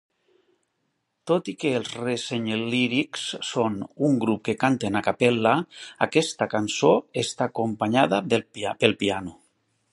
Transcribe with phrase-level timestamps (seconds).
[1.31, 3.77] Tot i que els Rensselyrics son
[4.09, 5.53] un grup que canten a cappella,
[6.09, 6.93] aquesta cançó
[7.25, 9.39] està acompanyada pel piano.